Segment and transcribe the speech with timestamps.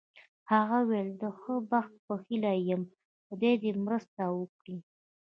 [0.51, 2.83] هغه وویل: د ښه بخت په هیله یې یم،
[3.27, 4.77] خدای یې مرسته وکړي.